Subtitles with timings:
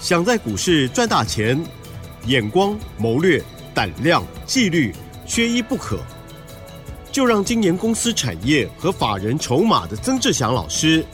[0.00, 1.60] 想在股市赚大钱，
[2.26, 3.42] 眼光、谋略、
[3.74, 4.94] 胆量、纪律，
[5.26, 5.98] 缺一不可。
[7.10, 11.04] 就让今年公司产业和法人筹码的曾志祥老师，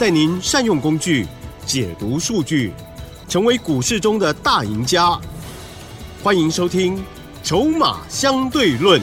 [0.00, 1.26] 带您善用工具，
[1.64, 2.72] 解读数据，
[3.28, 5.16] 成为股市中的大赢家。
[6.22, 6.96] 欢迎收听
[7.44, 9.00] 《筹码相对论》。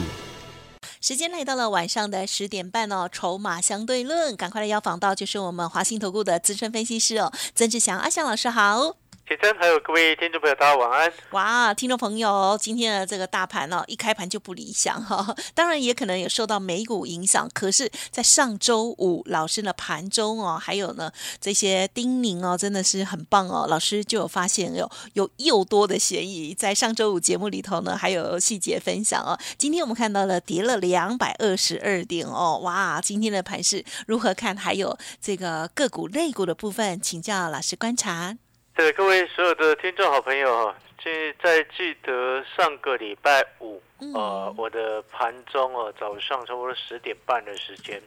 [1.00, 9.01] 时间来到了晚上的十点半哦，筹码相对论，赶快来邀访到就是我们华信投顾的资深分析师哦，曾志祥阿祥老师好。
[9.36, 11.12] 真，还有各位听众朋友，大家晚安。
[11.32, 15.34] 哇，听众朋友，今天的这个大盘呢，一开盘就不理想哈。
[15.54, 23.66] 当然也可能有受到美股影响，可是，在上周五老师的盘中哦，还有呢这些叮咛哦，真的是很棒哦。
[23.68, 29.38] 老师就有发现有有又多的嫌疑，在上周五节目里头呢，还有细节分享哦。
[29.58, 34.56] 今天我们看到了跌了两百二十二点哦，哇，今天的盘是如何看？
[34.62, 38.36] 还有这个个股类股的部分，请教老师观察。
[38.74, 43.82] 对各位所有的听众好朋友哈，记在记得上个礼拜五，
[44.14, 48.00] 呃，我的盘中哦，早上差不多十点半的时间，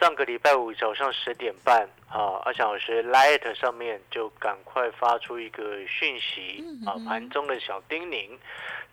[0.00, 8.30] 上个礼拜五早上十点半，啊，阿翔老师 Light 上面就赶快发出一个讯息啊，盘中的小叮咛，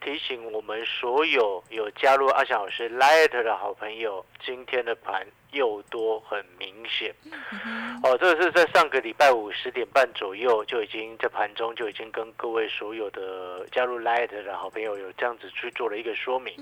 [0.02, 5.26] 提醒我们所有有加入阿翔老师 Light 的好朋友，今天的盘。
[5.52, 7.16] 又多很明显，
[8.04, 16.54] 哦，这个是在上个礼拜五十点半左右就已经在盘中就已经跟各位所有的加入 Light 的好朋友有这样子去做了一个说明，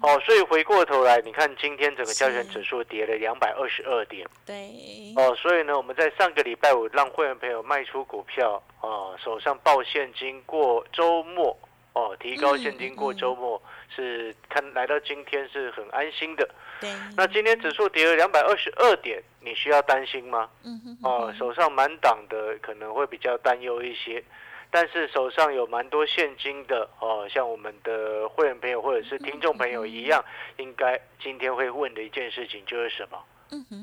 [0.00, 4.70] 哦，所以回过头来，你看今天整个交权指数跌了两百二十二点，对，
[5.16, 11.58] 哦，所以呢，我们在上个礼拜五让会员朋友卖出股票，哦，手上报现金过周末，
[11.94, 13.60] 哦，提高现金过周末。
[13.88, 16.46] 是看来到今天是很安心的，
[16.82, 16.90] 对。
[17.16, 20.50] 那今天指数跌了两百二十二点，你需要担心吗？
[20.64, 20.98] 嗯哼。
[21.02, 24.22] 哦，手上满档的可能会比较担忧一些，
[24.70, 30.22] 但是手上有蛮多现金的哦，像我们的会员朋友或者是听众朋友一样，
[30.58, 33.18] 应该今天会问的一件事情就是什么？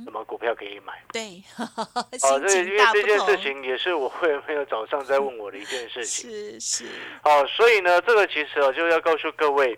[0.06, 1.02] 什么股票可以买？
[1.12, 1.44] 对。
[1.58, 6.30] 哦，这因为这件事情也是我会员朋友早上在问我的一件事情。
[6.60, 6.86] 是是。
[7.24, 9.78] 哦，所以呢，这个其实哦就要告诉各位。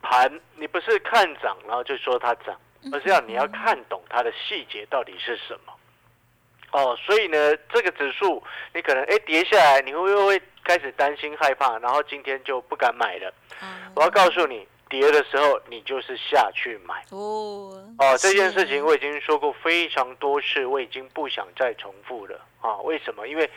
[0.00, 2.58] 盘，你不是看涨然后就说它涨，
[2.92, 5.72] 而是要你要看懂它的细节到底是什么。
[6.70, 8.42] 哦，所以呢，这个指数
[8.72, 13.34] 你可能哎跌下来，你会不会开始担心害怕，然后今天就不敢买了？
[13.96, 17.04] 我要告诉你，跌的时候你就是下去买。
[17.10, 22.76] 哦哦，这件事情我已经说过非常多次，我已经不想再重复了啊！
[22.78, 23.26] 为什么？
[23.28, 23.50] 因为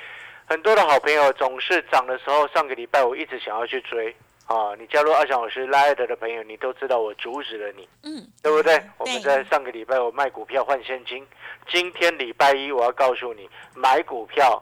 [0.46, 4.16] 很多的好朋友总是涨的时候，上个礼拜我一直想要去追。
[4.47, 8.84] 啊，你加入阿翔老师拉的的朋友，你都知道我阻止了你，嗯，对不对？
[8.98, 11.25] 我们在上个礼拜我卖股票换现金，
[11.69, 14.62] 今天礼拜一我要告诉你买股票，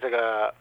[0.00, 0.54] 这个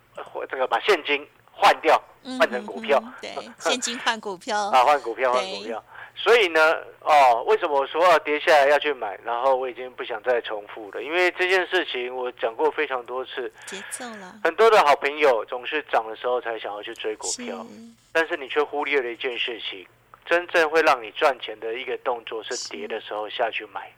[0.49, 2.01] 这个把现金换掉，
[2.37, 5.81] 换成股票，对，现金换股票 啊，换股票换股票。
[6.15, 9.17] 所以呢，哦，为什么我说要跌下来要去买？
[9.23, 13.51] 然后我已经不想再重复了，因为这件事情我讲过非常多次。
[13.65, 14.35] 节奏了。
[14.43, 17.65] 很多的好朋友总是涨的时候才想要去追股票，
[18.11, 19.87] 但是你却忽略了一件事情：
[20.25, 23.91] 真正会让你赚钱的一个动作是跌的时候下去买，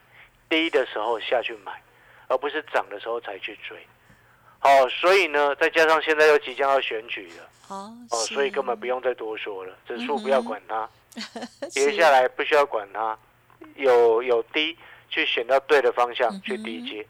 [0.47, 1.73] 低的时候下去买，
[2.29, 3.77] 而不是涨的时候才去追。
[4.65, 10.89] 好，所以呢，再加上现在又即将要选举了，哦，所以根本不用再多说了，指数不要管它。
[11.71, 13.15] 跌下来不需要管它，
[13.75, 14.75] 有有低
[15.07, 17.05] 去选到对的方向去低接。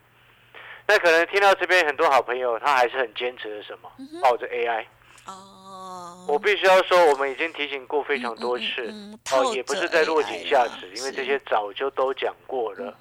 [0.85, 3.89] 那可能听到这边很多好朋友，他还是很坚持的什么，
[4.21, 4.85] 抱着 AI。
[5.25, 8.94] 哦，我必须要说，我们已经提醒过非常多次，
[9.31, 12.95] 哦，也不是在落井下石，因为这些早就都讲过了。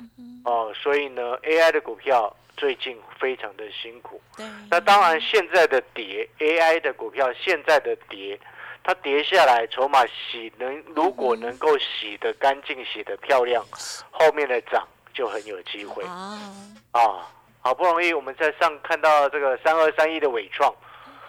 [0.44, 4.20] 哦，所以呢，AI 的股票最近非常的辛苦。
[4.70, 8.38] 那当然现在的跌，AI 的股票现在的跌。
[8.87, 13.64] 它跌下来，筹码洗能如果能够洗得干净、洗得漂亮，
[14.10, 16.38] 后面的涨就很有机会啊！
[16.93, 17.26] 啊，
[17.62, 20.70] 好不容易我们在上看到这个三二三一的伟创，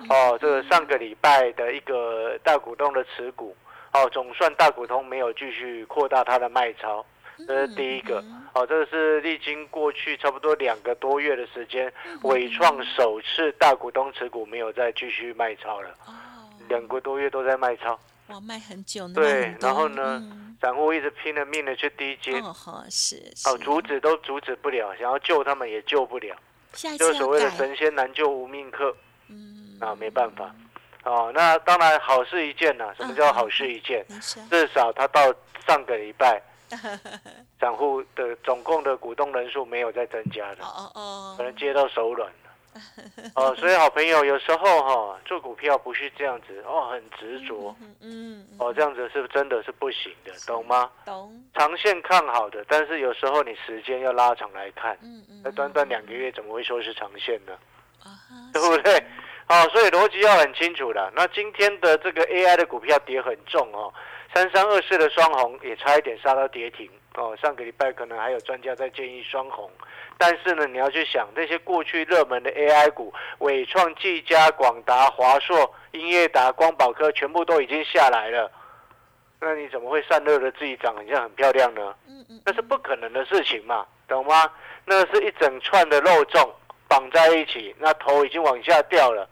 [0.10, 3.56] 哦，这个上个礼拜的一个大股东的持股，
[3.94, 7.06] 哦，总算大股东没有继续扩大他的卖超，
[7.48, 8.24] 这是第一个。
[8.54, 11.92] 哦，这个是历经过去差不多两个多月的时间，
[12.24, 15.90] 伟创首次大股东持股没有再继续卖超了。
[16.68, 18.00] 两个多月都在卖超，
[18.30, 19.08] 哇，卖很久。
[19.10, 20.20] 对，然后呢，
[20.60, 26.36] 散户一直拼了命的去低接，哦，是，哦，阻止都阻止不了，想要救他们也救不了，
[26.98, 28.96] 就所谓的神仙难救无命客，
[29.28, 30.56] 嗯，啊，没办法，
[31.04, 34.04] 哦，那当然好事一件呐，什么叫好事一件？
[34.50, 35.22] 至少他到
[35.68, 36.42] 上个礼拜，
[37.60, 50.90] 散户的总共的股东人数没有再增加的，哦哦哦，可能接到手软了， 哦，所以好朋友有时候哈做股票不是这样子哦，很执着，嗯嗯，哦，这样子是真的是不行的，懂吗？
[51.06, 57.54] 懂，长线看好的，但是有时候你时间要拉长来看，嗯嗯，那短短两个月怎么会说是长线呢？
[58.04, 58.10] 啊，
[58.54, 59.04] 对不对？
[59.48, 61.12] 好，所以逻辑要很清楚的。
[61.16, 63.94] 那今天的这个 AI 的股票跌很重哦，
[64.36, 67.34] 三三二四的双红也差一点杀到跌停哦。
[67.42, 69.72] 上个礼拜可能还有专家在建议双红，
[70.18, 78.52] 但是呢，你要去想那些过去热门的 AI 股，伟创、技嘉、广达、华硕、英业达、光宝科，全部都已经下来了。
[79.40, 81.96] 那你怎么会散热的自己涨很像很漂亮呢？
[82.46, 84.52] 那是不可能的事情嘛，懂吗？
[84.84, 86.46] 那是一整串的肉粽
[86.90, 89.26] 绑在一起，那头已经往下掉了。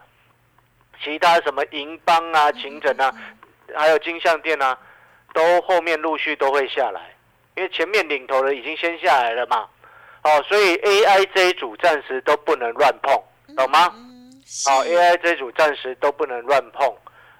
[1.02, 3.12] 其他什么银邦啊、秦城啊，
[3.74, 4.78] 还有金相店啊，
[5.34, 7.14] 都后面陆续都会下来，
[7.56, 9.68] 因为前面领头的已经先下来了嘛。
[10.22, 13.12] 哦，所以 AI 这一组暂时都不能乱碰，
[13.54, 13.92] 懂吗？
[13.94, 14.32] 嗯，
[14.70, 16.90] 哦，AI 这一组暂时都不能乱碰。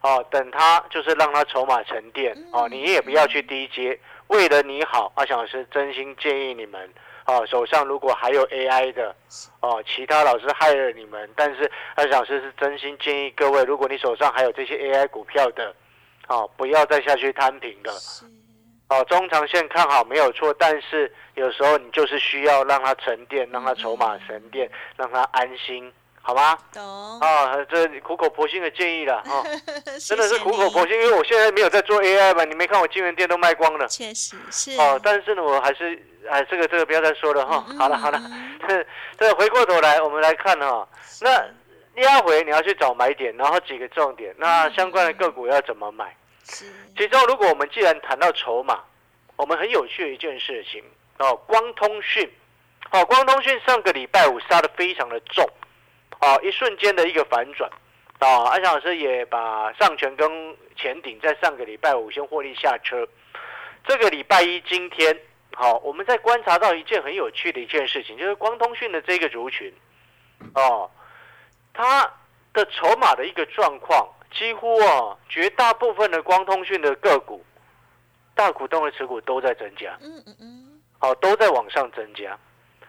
[0.03, 2.37] 哦，等它就是让它筹码沉淀。
[2.53, 3.99] 哦，你也不要去低接。
[4.27, 6.93] 为了你好，阿翔老师真心建议你们，
[7.25, 9.17] 哦，手上如果还有 AI 的，
[9.61, 15.75] 哦，其他老师害了你们，但是阿翔老师是真心建议各位，如果你手上还有这些 AI 股票的，
[16.29, 17.93] 哦，不要再下去摊平了。
[17.93, 18.25] 是，
[18.89, 26.57] 哦，中长线看好没有错，但是有时候你就是需要让它沉淀，让它筹码沉淀，让它安心，好吗？
[26.73, 29.43] 懂，啊，这苦口婆心的建议了啊，
[30.07, 33.87] 真的是苦口婆心，因为我现在没有在做 AI 嘛，你没看我金源店都卖光了。
[33.89, 34.73] 确实是。
[34.79, 36.01] 哦，但是呢，我还是
[36.31, 37.65] 哎，这个这个不要再说了哈。
[37.69, 38.19] 嗯好了好了。
[38.25, 38.87] 嗯，这
[39.19, 40.89] 这回过头来，我们来看哈，
[41.21, 41.45] 那
[42.03, 46.15] 压回你要去找买点，然后几个重点，那相关的个股要怎么买？
[46.45, 48.83] 是，其中，如果我们既然谈到筹码，
[49.37, 50.83] 我们很有趣的一件事情
[51.19, 52.31] 哦，光通讯，
[52.91, 55.49] 哦，光通讯上个礼拜五杀的非常的重，
[56.21, 57.71] 哦，一瞬间的一个反转，
[58.19, 63.09] 啊，安翔老师也把上权跟前顶在上个礼拜五先获利下车，
[63.87, 65.19] 这个礼拜一今天，
[65.55, 69.73] 好、我们在观察到一件很有趣的一件事情，就是光通讯的这个族群，
[70.55, 70.91] 哦，
[71.75, 72.11] 它
[72.55, 77.45] 的筹码的一个状况，几乎啊，绝大部分的光通讯的个股，
[78.35, 82.39] 大股东的持股都在增加，嗯嗯嗯，好、都在往上增加。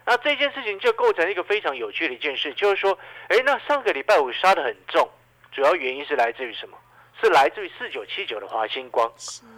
[0.06, 2.98] 那这件事情就构成一个非常有趣的一件事，就是说，
[3.30, 5.10] 哎，那上个礼拜五杀的很重，
[5.52, 6.78] 主要原因是来自于什么？
[7.20, 9.12] 是来自于四九七九的华星光。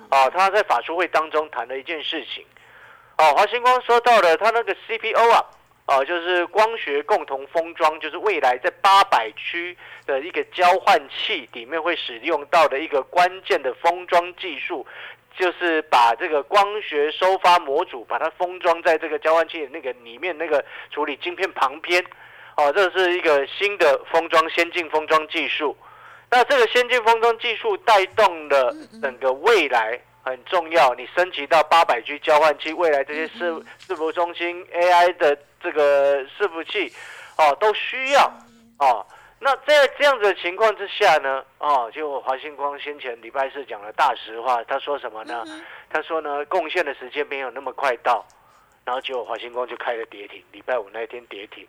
[0.10, 2.46] 啊，他在法说会当中谈了一件事情。
[3.18, 5.44] 啊，华星光说到了他那个 CPO 啊，
[5.88, 9.76] 啊，就是光学共同封装，就是未来在八百区
[10.06, 14.86] 的一个交换器里面会使用到的一个关键的封装技术，
[15.38, 22.04] 就是把这个光学收发模组把它封装在这个交换器的那个里面那个处理晶片旁边。
[22.58, 25.78] 哦、这是一个新的封装先进封装技术。
[26.30, 36.94] 那这个先进封装技术带动了整个未来很重要，你升级到八百 G 交换器，未来这些伺伺服中心 AI 的这个伺服器，
[37.38, 38.32] 哦，都需要
[38.80, 39.06] 哦。
[39.40, 45.44] 那在这样子的情况之下呢，哦，就华星光先前礼拜四讲了大实话，他说什么呢？
[45.90, 48.26] 他说呢，贡献的时间没有那么快到，
[48.84, 51.68] 然后结果华星光就开了跌停，礼拜五那一天跌停，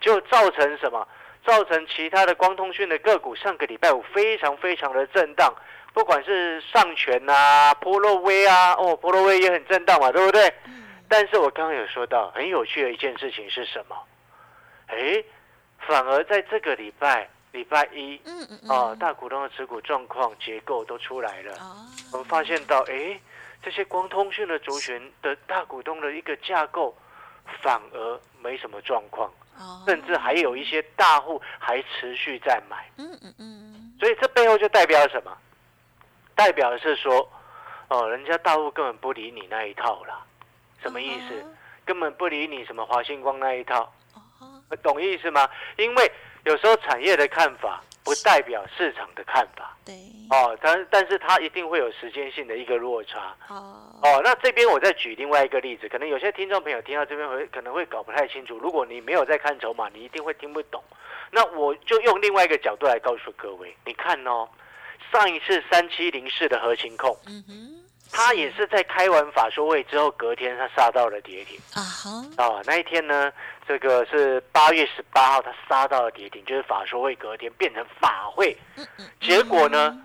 [0.00, 1.06] 就造成什么？
[1.44, 5.54] 造成其他的光通讯的个股上个礼拜五非常非常的震荡，
[5.94, 10.52] 不管是上权啊、波洛威啊，哦，波洛威也很震荡嘛，对不对？
[11.10, 13.96] 但是我刚刚有说到很有趣的一件事情是什么？
[14.86, 15.22] 哎，
[15.80, 21.52] 反而在这个礼拜礼拜一嗯嗯嗯，啊，大股东的持股状况结构都出来了。
[21.54, 23.20] 哦，我们发现到，哎，
[23.60, 26.96] 这些光通讯的族群的大股东的一个架构，
[27.60, 35.36] 反而没什么状况，哦，甚至还有一些大户还持续在买，嗯嗯嗯，所以这背后就代表什么？
[36.36, 37.28] 代表的是说，
[37.88, 40.24] 哦，人家大户根本不理你那一套啦，
[40.82, 41.40] 什么意思？
[41.42, 41.56] 哦
[41.86, 45.48] 根本不理你什么华星光那一套，哦，懂意思吗？
[45.76, 46.12] 因为
[46.44, 49.76] 有时候产业的看法不代表市场的看法。
[49.84, 49.94] 对，
[50.30, 53.34] 哦，但但是它一定会有时间性的一个落差。
[53.48, 58.56] 哦，哦，那这边我再举另外一个例子，可能有些听众朋友听到这边会可能会搞不太清楚。
[58.58, 60.80] 如果你没有在看筹码，你一定会听不懂。
[61.32, 64.48] 那我就用另外一个角度来告诉各位，你看哦，
[65.10, 71.58] 上一次三七零四的核情控，嗯哼，它也是在开完法说会之后，隔天它杀到了跌停。
[71.74, 71.82] 啊
[72.64, 73.32] 那一天呢，
[73.66, 78.56] 这个是八月十八号，它杀到了跌停，就是法说会隔天变成法会。
[78.76, 79.96] 嗯嗯，结果呢，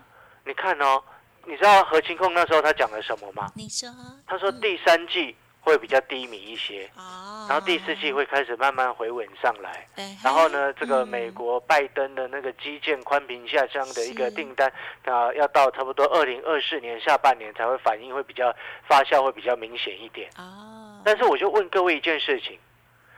[0.46, 1.02] 你看哦，
[1.46, 3.52] 你知道何清控那时候他讲了什么吗？
[3.56, 3.90] 你说，
[4.28, 5.36] 他说第三季
[5.66, 9.88] 会比较低迷一些，哦，然后第四季会开始慢慢回稳上来。
[9.96, 14.72] 哎，然后呢，这个嗯美国拜登的那个基建宽频下降的一个是订单
[15.06, 18.56] 啊，要到差不多二零二四年下半年才会反应，会比较
[18.88, 20.30] 发酵，会比较明显一点。
[20.38, 22.60] 哦，但是我就问各位一件事情：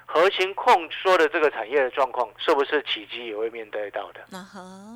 [0.06, 4.22] 核情控说的这个产业的状况，是不是起基也会面对到的？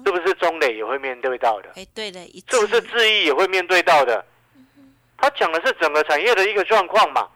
[0.05, 1.70] 是不是中磊也会面对到的？
[1.75, 4.25] 哎，对的，一是不是智毅也会面对到的？
[5.17, 7.27] 他讲的是整个产业的一个状况嘛。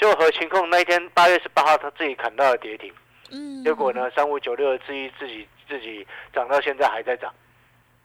[0.00, 2.90] 就核情控那一天八月十八号，他自己砍到了跌停。
[3.30, 7.30] 嗯，结果呢，三五九六的智毅自己自己涨到现在还在涨。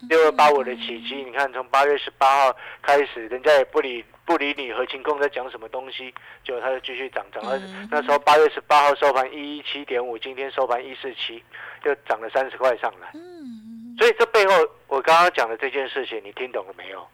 [0.02, 0.10] 嗯？
[0.10, 7.42] 六二八五的起基，你看从八月十八号开始，人家也不理不理你核情控在讲什么东西，结果它就继续涨，涨
[7.90, 11.42] 那时候八月十八号收盘一一七点五，今天收盘一四七，
[11.82, 13.10] 就涨了三十块上来。
[13.14, 14.54] 嗯，所以这背后
[14.88, 17.08] 我刚刚讲的这件事情，你听懂了没有？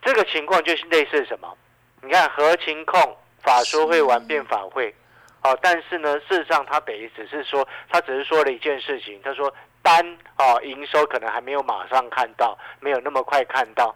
[0.00, 1.54] 这个情况就是类似什么？
[2.00, 2.98] 你看和情控
[3.42, 4.94] 法说会完变法会，
[5.42, 10.04] 哦，但是呢，事实上他等于只是说，他只是说了一件事情，他说单
[10.38, 13.94] 哦营收可能还没有马上看到，没有那么快看到，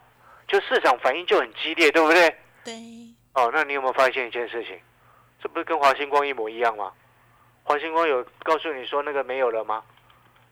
[0.49, 2.37] 就市场反应就很激烈，对不对？
[2.65, 2.75] 对，
[3.35, 4.79] 哦，那你有没有发现一件事情？
[5.43, 6.91] 这不是跟华星光一模一样吗？
[7.63, 9.83] 华星光有告诉你说那个没有了吗？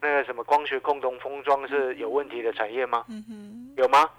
[0.01, 3.05] 那个什么光学共同封装是有问题的产业吗？
[3.09, 4.11] 嗯哼，有吗？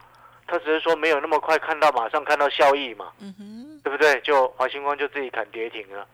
[0.48, 3.62] 他只是说没有那么快看到，马上看到效益嘛，嗯哼，对
[3.97, 4.19] 不对？
[4.21, 6.05] 就华星光就自己砍跌停了，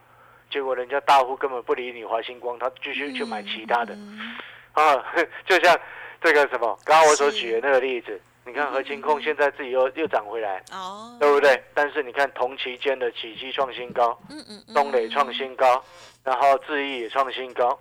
[0.50, 4.38] 结果人家大户根本不理你华星光，他继续去买其他的嗯
[4.74, 5.06] 啊，
[5.46, 5.78] 就像
[6.22, 11.64] 这个什么，刚刚我所是举的那个例子，你看核情控现在自己又又涨回来，哦，对不对？
[11.74, 15.84] 但是你看同期间的起基创新高，嗯嗯嗯，东磊创新高，
[16.24, 17.80] 然后智毅也创新高，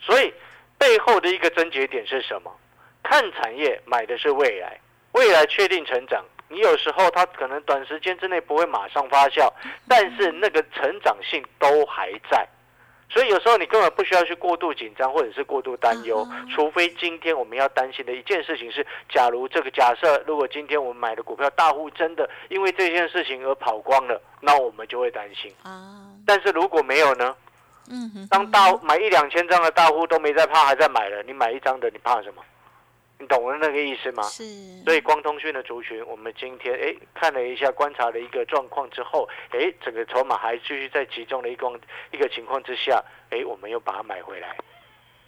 [0.00, 0.32] 所以
[0.78, 2.50] 背后的一个症结点是什么？
[3.02, 4.80] 看产业买的是未来，
[5.12, 6.24] 未来确定成长。
[6.54, 9.52] 你有时候它可能短时间之内不会马上发酵，
[9.88, 12.46] 但是那个成长性都还在。
[13.10, 25.52] 所以有时候你根本不需要去过度紧张或者是过度担忧除非今天我们要担心的一件事情是，假如这个假设，如果今天我们买的股票大户真的因为这件事情而跑光了，那我们就会担心。
[25.62, 27.36] 啊，但是如果没有呢？
[27.90, 32.42] 嗯哼，当大买一两千张的大户都没在怕，还在买了，你买一张的，你怕什么？
[33.18, 34.22] 你懂了那个意思吗？
[34.24, 34.42] 是，
[34.84, 41.80] 所以光通讯的族群，我们今天哎看了一下观察了一个状况之后，哎，整个筹码还继续在集中的一个
[42.10, 44.56] 一个情况之下，哎，我们又把它买回来。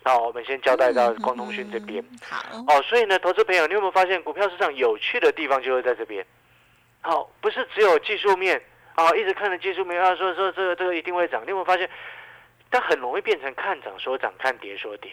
[0.04, 2.04] 好，我们先交代到光通讯这边。
[2.10, 6.24] 嗯，好，哦，所以呢，投资朋友，你有没有发现股票市场有趣的地方就是在这边？
[7.00, 8.60] 好、不是只有技术面
[8.94, 11.42] 啊、一直看着技术面，啊，说说这个这个一定会涨。
[11.44, 11.88] 你有没有发现，
[12.70, 15.10] 它很容易变成看涨说涨，看跌说跌。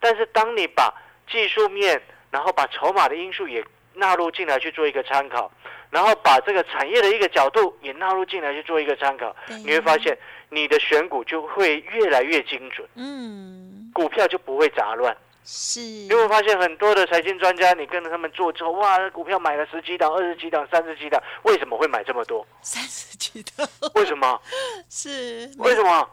[0.00, 0.92] 但是当你把
[1.30, 2.00] 技术面，
[2.30, 3.64] 然后把筹码的因素也
[3.94, 5.50] 纳入进来去做一个参考，
[5.90, 10.16] 然后把这个产业的一个角度也纳入进来去做一个参考，你会发现
[10.48, 15.16] 你的选股就会越来越精准，嗯，股票就不会杂乱。
[15.44, 22.46] 是，你有没有发现很多的财经专家，你跟着他们做之后，哇，股票买了十几档、二十几档、三十几档，为什么会买这么多？
[22.60, 24.40] 三十几档，为什么？
[24.88, 26.08] 是，为什么？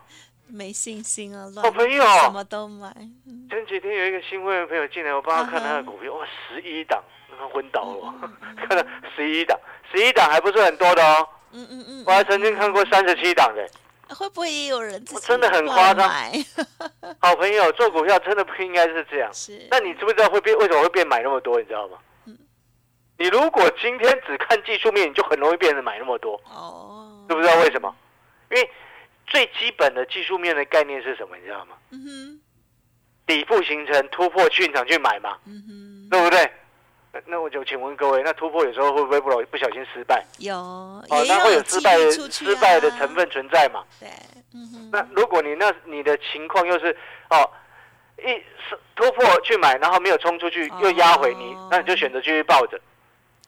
[0.50, 1.48] 没信心啊？
[1.54, 2.94] 乱好朋友什么都买，
[3.28, 7.04] 嗯前几天有一个新会员朋友进来，我帮他看他的股嗯票，哇，十一档，
[7.38, 8.14] 他昏倒了，
[8.68, 8.84] 看到
[9.16, 9.58] 十一档，
[9.92, 13.68] 十一档还不是很多的哦，嗯嗯嗯，我还曾经看过三十七档的。
[14.16, 16.10] 会不会也有人自己真的很夸张？
[17.22, 19.32] 好朋友做股票真的不应该是这样。
[19.32, 20.58] 是，那你知不知道会变？
[20.58, 21.60] 为什么会变买那么多？
[21.60, 21.98] 你知道吗？
[22.26, 22.36] 嗯
[23.20, 26.42] 你如果今天只看技术面，你就很容易变成买那么多。
[26.46, 27.94] 哦，知不知道为什么？
[28.50, 28.70] 因为
[29.30, 31.38] 最基本的技术面的概念是什么？
[31.38, 31.76] 你知道吗？
[31.92, 32.42] 嗯哼，
[33.26, 36.52] 底部形成突破进场去买嘛，嗯哼，对不对？
[37.12, 40.24] 那那我就请问各位，那突破有时候会不会不不小心失败？
[40.40, 43.84] 有，哦，也那会有失败的失败的啊成分存在嘛？
[44.00, 44.08] 对，
[44.54, 46.96] 嗯哼，那如果你那你的情况又是
[47.30, 47.50] 哦，
[48.18, 48.28] 一
[48.70, 52.80] 是突破去买，然后没有冲出去又压回你，哦那你就选择继续抱着。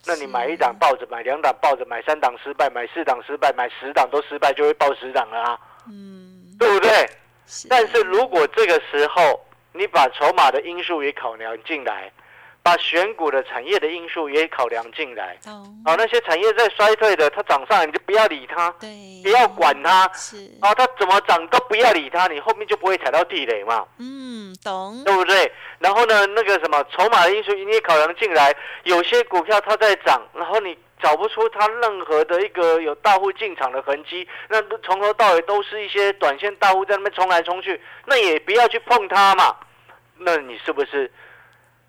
[0.07, 7.09] 那你是买一档抱着，买两档抱着，买三档失败，买四档失败，买十档都失败，就会抱十档了啊，嗯，对不对？
[7.47, 7.67] 是。
[7.67, 9.39] 但是如果这个时候
[9.73, 12.11] 你把筹码的因素也考量进来，
[12.63, 15.51] 把选股的产业的因素也考量进来，懂，
[15.83, 18.89] 哦，那些产业在衰退的，它涨上来你就不要理它，对，
[19.23, 25.51] 不要管它，是，啊，它怎么涨都不要理它，你后面就不会踩到地雷嘛，嗯，懂，对不对？
[25.79, 39.55] 然后呢，那个什么筹码的因素你也考量进来，有些股票它在涨，然后你找不出它任何的一个有大户进场的痕迹，那从头到尾都是一些短线大户在那边冲来冲去，那也不要去碰它嘛。
[40.17, 41.11] 那你是不是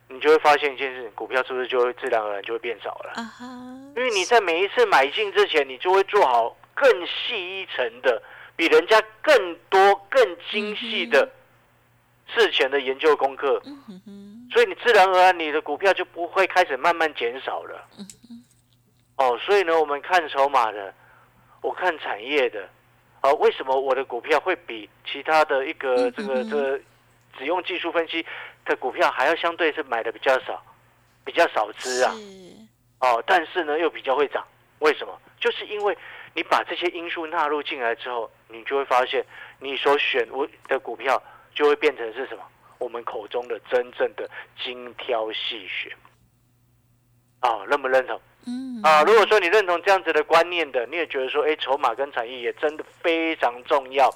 [0.08, 3.12] 你就会发现一件事情，股票是不是就会自然而然就会变少了？
[3.94, 8.22] 因为你在每一次买进之前，你就会做好更细一层的，
[8.56, 11.30] 比人家更多、更精细的
[12.34, 13.60] 事前的研究功课，
[14.50, 17.86] 所以你自然而然你的股票就不会开始慢慢减少了。
[19.22, 20.92] 哦，所以呢，我们看筹码的，
[21.60, 22.68] 我看产业的，
[23.20, 26.80] 啊，为什么我的股票会比其他的一个这个这个
[27.38, 28.26] 只用技术分析
[28.64, 30.60] 的股票还要相对是买的比较少，
[31.24, 32.12] 比较少资啊？
[32.98, 34.44] 哦，但是呢又比较会涨，
[34.80, 35.16] 为什么？
[35.38, 35.96] 就是因为
[36.34, 39.24] 你把这些因素纳入进来之后，你就会发现
[39.60, 41.22] 你所选我的股票
[41.54, 42.42] 就会变成是什么？
[42.78, 44.28] 我们口中的真正的
[44.64, 45.92] 精挑细选。
[47.38, 48.20] 啊，认不认同？
[48.46, 54.10] 嗯啊，如果说你认同这样子的观念的，你也觉得说，哎，筹码跟产业也真的非常重要。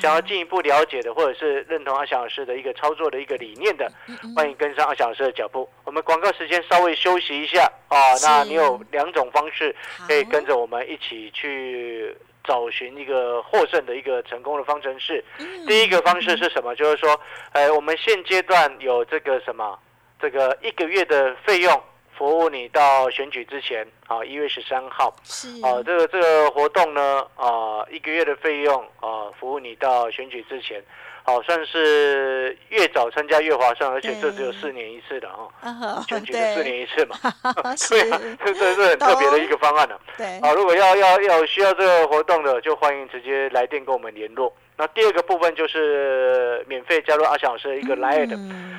[0.00, 3.90] 想要进一步了解的，或者是认同阿翔老师的一个操作的一个理念的，
[4.36, 5.68] 欢迎跟上阿翔老师的脚步。
[5.84, 7.98] 我们广告时间稍微休息一下啊。
[8.22, 9.74] 那你有两种方式
[10.06, 15.24] 可以跟着我们一起去找寻一个获胜的一个成功的方程式。
[15.66, 16.72] 第一个方式是什么？
[16.76, 17.20] 就是说，
[17.50, 19.76] 哎，我们现阶段有这个什么，
[20.20, 21.82] 这个一个月的费用。
[22.22, 25.48] 服务你到选举之前，啊，一月十三号，是。
[25.60, 30.80] 啊，这个这个活动呢，啊，一个月的费用，啊，服务你到选举之前，
[31.24, 37.16] 好，算是越早参加越划算，而且这只有四年一次的啊，选举的四年一次嘛，
[37.90, 44.54] 对啊，这这是很特别的一个方案了，对，啊，如果要要要需要这个活动的，就欢迎直接来电跟我们联络。
[44.76, 48.30] 那第二个部分就是免费加入阿翔老师的一个 Light，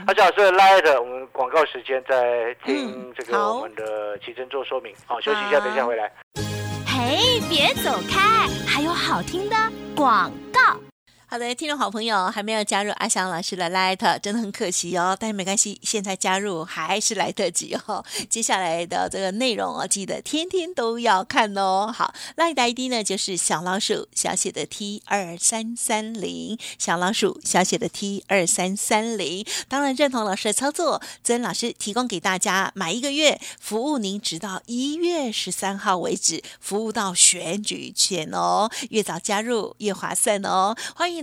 [0.07, 6.11] 阿翔老师的 Light，我们广告时间在听这个我们的奇珍做说明，好，休息一下，等一下回来。
[6.85, 9.55] 嘿，别走开，还有好听的
[9.95, 10.42] 广告。
[11.33, 15.17] 好的，听众好朋友还没有加入阿翔老师的 Light，真的很可惜哦。
[15.19, 18.05] 但是没关系，现在加入还是来得及哦。
[18.29, 21.91] 接下来的这个内容哦，记得天天都要看哦。
[21.91, 29.43] 好，Light ID 呢就是小老鼠小写的 T 二三三零，小老鼠小写的 T 二三三零。
[29.67, 38.69] 当然认同老师的操作，曾老师提供给大家买一个月服务，您直到一月十三号为止，服务到选举前哦。
[38.91, 40.77] 越早加入越划算哦。
[40.95, 41.22] 欢迎。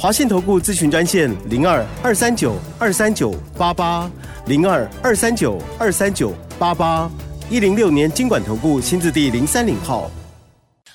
[0.00, 4.08] 华信投顾咨询专线零二二三九二三九八八
[4.46, 7.10] 零二二三九二三九八八
[7.50, 10.08] 一零六年经管投顾新字第零三零号，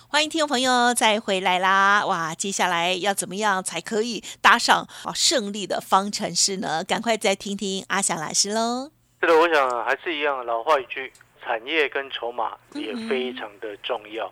[0.08, 2.06] 欢迎听众朋友再回来啦！
[2.06, 6.82] 哇，接下来要怎么样才可以搭上啊胜利的方程式呢？
[6.86, 8.89] 赶快再听听阿翔老师喽。
[9.20, 11.12] 是的，我想还是一样，老话一句，
[11.44, 14.32] 产业跟筹码也非常的重要。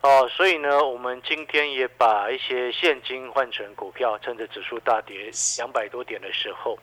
[0.00, 6.78] 哦，所以呢，我们今天也把一些现金换成股票，趁着指数大跌两百多点的时候，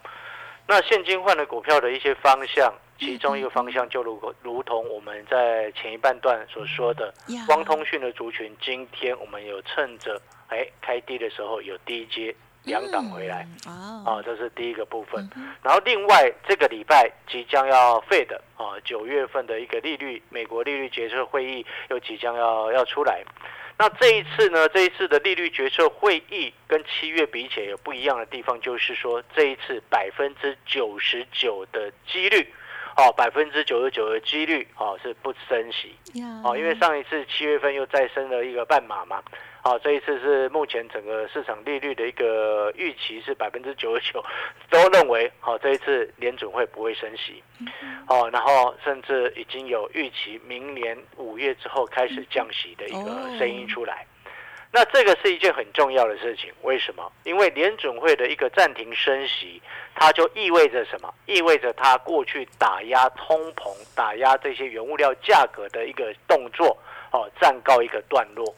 [0.67, 7.13] 那现金换的股票的一些方向，其中一个方向就如如同我们在前一半段所说的，
[7.47, 12.36] 光通讯的族群，今天我们有趁着哎开低的时候有低阶。
[12.65, 15.30] 两档回来，啊，这是第一个部分。
[15.62, 23.23] 然后另外这个礼拜即将要废的啊，九月份的一个利率，美国利率决策会议又即将要要出来。
[23.78, 32.54] 那这一次呢，这一次的利率决策会议跟七月比起来有不一样的地方，就是说这一次百分之九十九的几率，
[32.95, 35.93] 哦，百分之九十九的几率，哦是不升息，
[36.43, 39.21] 哦，因为上一次七月份又再升了一个半码嘛。
[39.65, 44.23] 好，这一次是目前整个市场利率的一个预期是百分之九十九，
[44.69, 47.41] 都认为好这一次联准会不会升息，
[48.06, 54.06] 好，然后甚至已经有预期明年五月之后开始降息的一个声音出来。
[54.71, 57.12] 那这个是一件很重要的事情，为什么？
[57.23, 59.60] 因为联准会的一个暂停升息，
[59.95, 61.12] 它就意味着什么？
[61.25, 66.78] 意味着它过去打压通膨、打压这些原物料价格的一个动作，
[67.12, 68.54] 哦，暂告一个段落。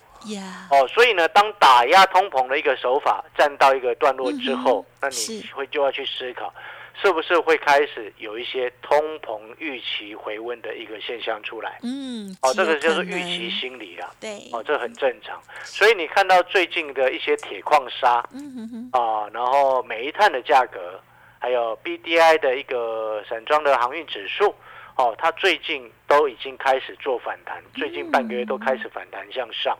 [0.70, 6.54] 哦，所以呢，当打压通膨的一个手法站到一个段落之后，那你会就要去思考，
[7.02, 11.80] 是不是会开始有一些通膨预期回温的一个现象出来？
[11.84, 14.10] 嗯，哦，这个就是预期心理啊。
[14.20, 15.42] 对，哦，这很正常。
[15.64, 21.00] 所以你看到最近的一些铁矿砂，嗯哼哼，啊，然后煤炭的价格，
[21.40, 24.54] 还有 B D I 的一个散装的航运指数，
[24.96, 29.78] 哦，它最近都已经开始做反弹，最近半个月都开始反弹向上。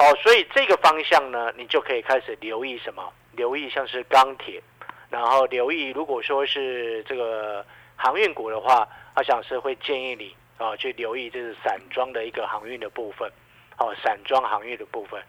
[0.00, 3.12] 哦，所以这个方向呢，你就可以开始留意什么？
[3.32, 4.62] 留意像是钢铁，
[5.10, 7.64] 然后留意如果说是这个
[7.96, 13.30] 航运股的话，阿翔是会建议你啊去留意就是散装的一个航运的部分，
[13.76, 15.22] 哦，散装航运的部分。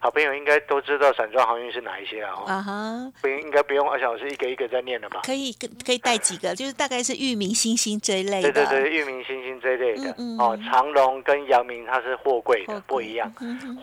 [0.00, 2.32] 好朋友应该都知道散装航运是哪一些啊？
[2.46, 5.22] 啊哈，不应应该不用阿翔老师一个一个在念了吧？
[5.24, 5.52] 可以，
[5.84, 8.52] 可以带几个，就是大概是域名、星星这一类的。
[8.52, 10.14] 对对对，域名、星星这一类的。
[10.38, 13.28] 哦，长隆跟阳明它是货柜的，不一样。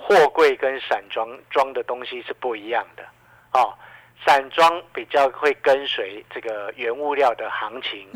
[0.01, 3.03] 货柜跟散装装的东西是不一样的。
[3.51, 3.73] 哦，
[4.25, 8.07] 散装比较会跟随这个原物料的行情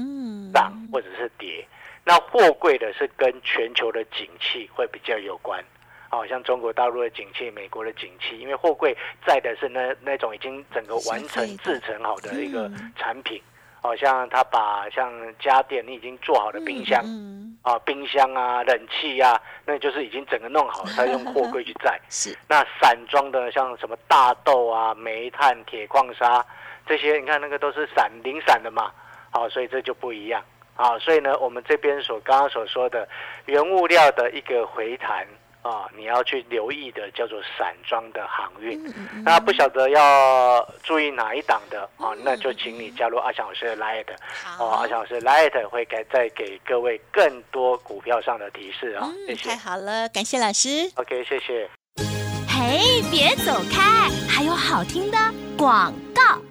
[0.53, 1.67] 涨或者是跌，
[2.05, 5.61] 那货柜的是跟全球的景气会比较有关。
[6.11, 13.39] 哦，像中国大陆的景气、美国的景气，因为货柜载的是那那种已经整个完成制成好的一个产品，
[13.83, 16.99] 哦，像他把像家电你已经做好的冰箱，
[17.61, 21.99] 啊，冰箱啊、冷气啊，那就是已经整个弄好，他用货柜去载。
[22.09, 22.35] 是。
[22.47, 26.43] 那散装的像什么大豆啊、煤炭、铁矿砂
[26.87, 28.91] 这些，你看那个都是散零散的嘛，
[29.29, 30.43] 好，所以这就不一样。
[30.75, 33.07] 啊，所以呢，我们这边所刚刚所说的
[33.45, 35.23] 原物料的一个回弹。
[35.61, 38.81] 啊，你要去留意的叫做散装的航运，
[39.25, 42.13] 那不晓得要注意哪一档的啊？
[42.23, 44.05] 那就请你加入阿强老师的 Light，
[44.57, 49.11] 哦，阿强老师 Light 会给再给各位更多股票上的提示啊！
[49.27, 50.89] 谢谢，太好了，感谢老师。
[50.95, 51.69] OK，谢谢。
[52.47, 55.17] 嘿，别走开，还有好听的
[55.57, 56.41] 广告。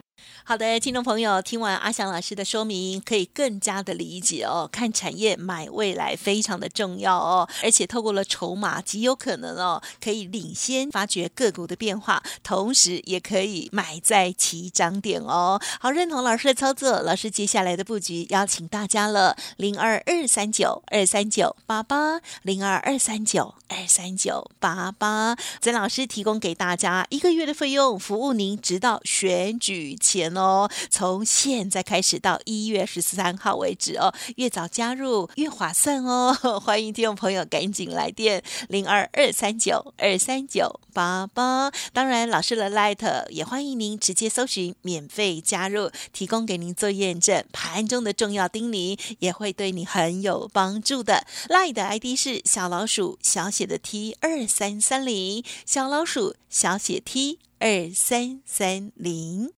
[0.48, 4.66] 好的，听众朋友，听完阿翔老师的说明，可以更加的理解哦。
[4.72, 15.60] 看产业买未来非常的重要哦，而且透过了筹码，极有可能哦，可以领先发掘个股的变化，同时也可以买在起涨点哦。
[15.80, 25.36] 好，认同老师的操作，老师接下来的布局邀请大家了：零二二三九二三九八八，零二二三九二三九八八。
[25.60, 30.37] 曾老师提供给大家一个月的费用，服务您直到选举前。
[30.38, 36.32] 哦，从现在开始到一月十三号为止哦，越早加入越划算哦。
[36.64, 41.70] 欢迎听众朋友赶紧来电零二二三九二三九八八。
[41.92, 47.44] 当然，老师的 Light 也欢迎您直接搜寻免费加入，提供给您做验证。
[47.52, 51.26] 盘中的重要叮咛也会对你很有帮助的。
[51.48, 59.57] Light 的 ID 是小老鼠小写的 T 二三三零，小老鼠小写 T 二三三零。